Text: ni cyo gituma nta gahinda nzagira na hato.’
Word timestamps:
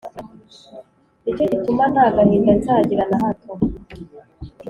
ni 1.21 1.31
cyo 1.35 1.43
gituma 1.51 1.83
nta 1.93 2.05
gahinda 2.15 2.51
nzagira 2.59 3.03
na 3.09 3.17
hato.’ 3.23 3.51